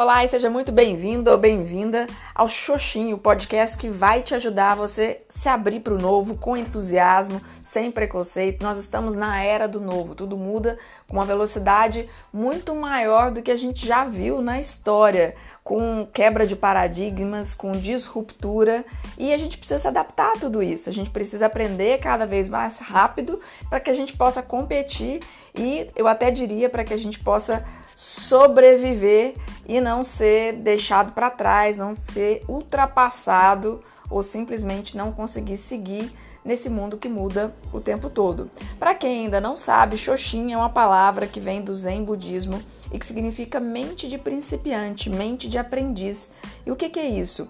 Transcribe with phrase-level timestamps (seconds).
[0.00, 4.72] Olá e seja muito bem-vindo ou bem-vinda ao Xoxinho, o podcast que vai te ajudar
[4.72, 8.62] a você se abrir para o novo com entusiasmo, sem preconceito.
[8.62, 13.50] Nós estamos na era do novo, tudo muda com uma velocidade muito maior do que
[13.50, 15.34] a gente já viu na história,
[15.70, 18.84] com quebra de paradigmas, com disruptura,
[19.16, 20.90] e a gente precisa se adaptar a tudo isso.
[20.90, 23.38] A gente precisa aprender cada vez mais rápido
[23.68, 25.20] para que a gente possa competir
[25.54, 27.64] e eu até diria para que a gente possa
[27.94, 33.80] sobreviver e não ser deixado para trás, não ser ultrapassado
[34.10, 36.10] ou simplesmente não conseguir seguir
[36.44, 38.50] nesse mundo que muda o tempo todo.
[38.78, 42.60] Para quem ainda não sabe, Xoxin é uma palavra que vem do Zen budismo
[42.92, 46.32] e que significa mente de principiante, mente de aprendiz.
[46.66, 47.48] E o que, que é isso?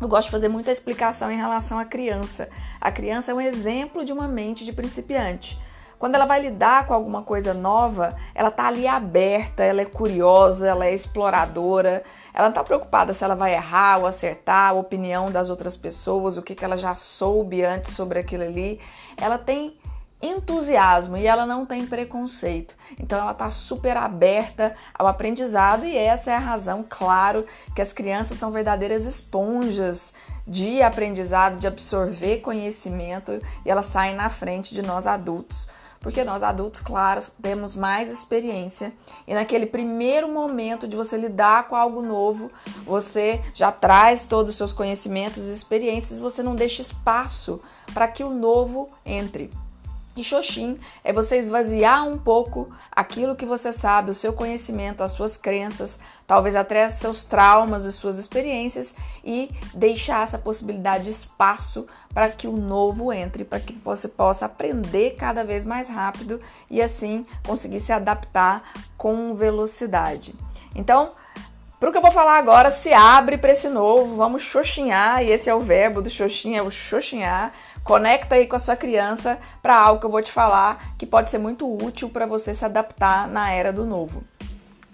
[0.00, 2.48] Eu gosto de fazer muita explicação em relação à criança.
[2.80, 5.58] A criança é um exemplo de uma mente de principiante.
[5.98, 10.68] Quando ela vai lidar com alguma coisa nova, ela tá ali aberta, ela é curiosa,
[10.68, 15.30] ela é exploradora, ela não tá preocupada se ela vai errar ou acertar a opinião
[15.30, 18.80] das outras pessoas, o que, que ela já soube antes sobre aquilo ali.
[19.16, 19.76] Ela tem
[20.22, 22.76] entusiasmo e ela não tem preconceito.
[22.98, 27.92] Então ela está super aberta ao aprendizado e essa é a razão, claro, que as
[27.92, 30.14] crianças são verdadeiras esponjas
[30.46, 35.68] de aprendizado, de absorver conhecimento e elas saem na frente de nós adultos
[36.00, 38.92] porque nós adultos, claro, temos mais experiência
[39.26, 42.50] e naquele primeiro momento de você lidar com algo novo,
[42.84, 47.60] você já traz todos os seus conhecimentos e experiências, você não deixa espaço
[47.92, 49.50] para que o novo entre.
[50.18, 55.12] E Xoxin é você esvaziar um pouco aquilo que você sabe, o seu conhecimento, as
[55.12, 61.86] suas crenças, talvez até seus traumas e suas experiências e deixar essa possibilidade de espaço
[62.12, 66.82] para que o novo entre, para que você possa aprender cada vez mais rápido e
[66.82, 70.34] assim conseguir se adaptar com velocidade.
[70.74, 71.12] Então,
[71.78, 75.30] para o que eu vou falar agora, se abre para esse novo, vamos xoxinhar, e
[75.30, 77.52] esse é o verbo do xoxin, é o xoxinhar.
[77.84, 81.30] Conecta aí com a sua criança para algo que eu vou te falar que pode
[81.30, 84.24] ser muito útil para você se adaptar na era do novo.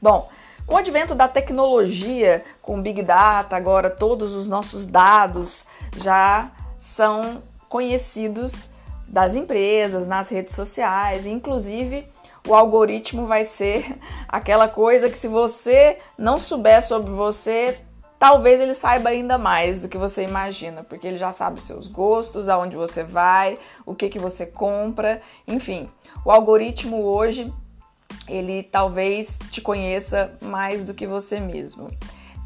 [0.00, 0.28] Bom,
[0.64, 5.64] com o advento da tecnologia, com Big Data, agora todos os nossos dados
[5.96, 8.70] já são conhecidos
[9.06, 12.06] das empresas, nas redes sociais, inclusive
[12.46, 17.78] o algoritmo vai ser aquela coisa que se você não souber sobre você,
[18.18, 22.48] talvez ele saiba ainda mais do que você imagina, porque ele já sabe seus gostos,
[22.48, 23.56] aonde você vai,
[23.86, 25.88] o que que você compra, enfim.
[26.24, 27.52] O algoritmo hoje,
[28.28, 31.90] ele talvez te conheça mais do que você mesmo.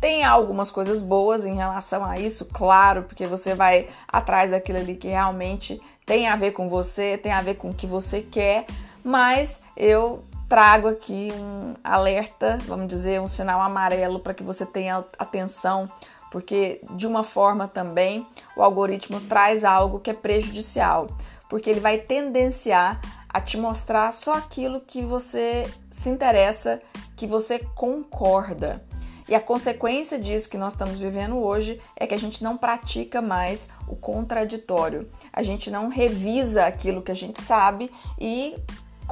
[0.00, 4.96] Tem algumas coisas boas em relação a isso, claro, porque você vai atrás daquilo ali
[4.96, 8.66] que realmente tem a ver com você, tem a ver com o que você quer,
[9.04, 15.04] mas eu trago aqui um alerta, vamos dizer, um sinal amarelo para que você tenha
[15.18, 15.86] atenção,
[16.30, 18.26] porque de uma forma também
[18.56, 21.06] o algoritmo traz algo que é prejudicial,
[21.48, 26.82] porque ele vai tendenciar a te mostrar só aquilo que você se interessa,
[27.16, 28.84] que você concorda.
[29.28, 33.22] E a consequência disso que nós estamos vivendo hoje é que a gente não pratica
[33.22, 35.08] mais o contraditório.
[35.32, 37.90] A gente não revisa aquilo que a gente sabe
[38.20, 38.54] e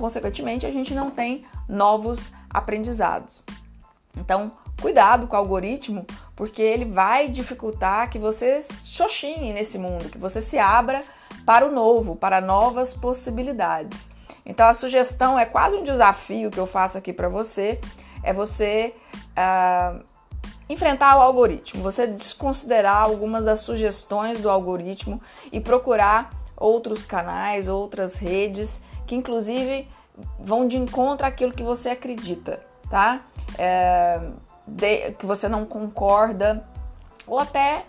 [0.01, 3.45] consequentemente, a gente não tem novos aprendizados.
[4.17, 4.51] Então,
[4.81, 10.41] cuidado com o algoritmo, porque ele vai dificultar que você xoxine nesse mundo, que você
[10.41, 11.05] se abra
[11.45, 14.11] para o novo, para novas possibilidades.
[14.45, 17.79] Então, a sugestão é quase um desafio que eu faço aqui para você,
[18.23, 18.95] é você
[19.37, 20.03] uh,
[20.69, 25.21] enfrentar o algoritmo, você desconsiderar algumas das sugestões do algoritmo
[25.53, 29.89] e procurar outros canais, outras redes que inclusive
[30.39, 33.23] vão de encontro àquilo que você acredita, tá?
[33.59, 34.21] É,
[34.65, 36.65] de, que você não concorda,
[37.27, 37.87] ou até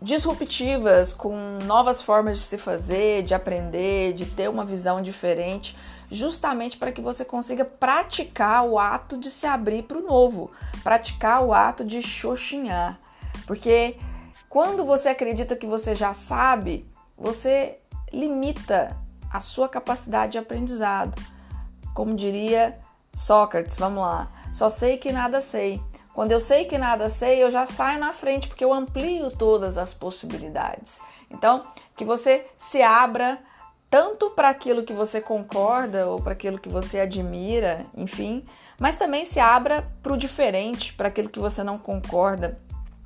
[0.00, 5.76] disruptivas, com novas formas de se fazer, de aprender, de ter uma visão diferente,
[6.08, 10.52] justamente para que você consiga praticar o ato de se abrir para o novo,
[10.84, 12.96] praticar o ato de xoxinhar.
[13.44, 13.96] Porque
[14.48, 16.88] quando você acredita que você já sabe,
[17.18, 17.78] você
[18.12, 18.96] limita
[19.30, 21.20] a sua capacidade de aprendizado.
[21.94, 22.78] Como diria
[23.14, 25.80] Sócrates, vamos lá, só sei que nada sei.
[26.12, 29.78] Quando eu sei que nada sei, eu já saio na frente porque eu amplio todas
[29.78, 31.00] as possibilidades.
[31.30, 31.60] Então,
[31.96, 33.38] que você se abra
[33.88, 38.44] tanto para aquilo que você concorda ou para aquilo que você admira, enfim,
[38.78, 42.56] mas também se abra para o diferente, para aquilo que você não concorda,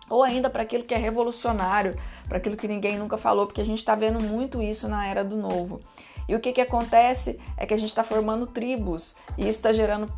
[0.08, 1.98] ou ainda para aquilo que é revolucionário,
[2.28, 5.24] para aquilo que ninguém nunca falou, porque a gente está vendo muito isso na era
[5.24, 5.80] do novo.
[6.28, 9.72] E o que, que acontece é que a gente está formando tribos e isso está
[9.72, 10.12] gerando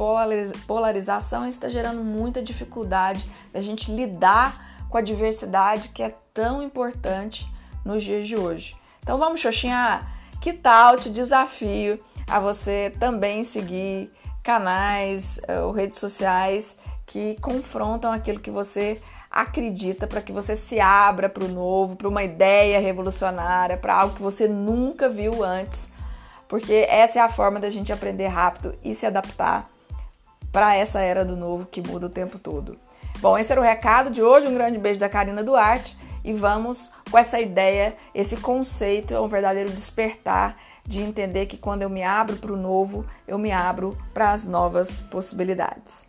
[0.66, 6.62] polarização e está gerando muita dificuldade da gente lidar com a diversidade que é tão
[6.62, 7.50] importante
[7.84, 8.76] nos dias de hoje.
[9.00, 10.06] Então vamos, Xoxinha,
[10.40, 14.10] que tal te desafio a você também seguir
[14.42, 19.00] canais eh, ou redes sociais que confrontam aquilo que você
[19.30, 24.14] acredita para que você se abra para o novo, para uma ideia revolucionária, para algo
[24.14, 25.92] que você nunca viu antes,
[26.48, 29.70] porque essa é a forma da gente aprender rápido e se adaptar
[30.52, 32.78] para essa era do novo que muda o tempo todo.
[33.18, 34.46] Bom, esse era o recado de hoje.
[34.46, 35.96] Um grande beijo da Karina Duarte
[36.26, 41.82] e vamos com essa ideia, esse conceito é um verdadeiro despertar de entender que quando
[41.82, 46.06] eu me abro para o novo, eu me abro para as novas possibilidades.